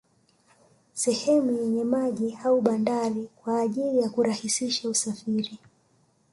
Sehemu 0.93 1.51
yenye 1.51 1.83
maji 1.83 2.37
au 2.43 2.61
bandari 2.61 3.27
kwa 3.35 3.61
ajili 3.61 3.99
ya 3.99 4.09
kurahisisha 4.09 4.89
usafiri 4.89 5.59